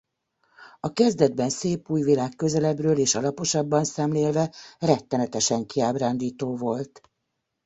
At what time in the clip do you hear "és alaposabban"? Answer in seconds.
2.97-3.83